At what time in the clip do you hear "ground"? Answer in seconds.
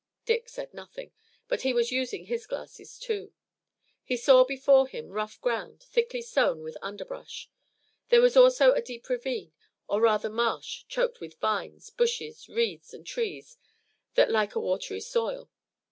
5.41-5.83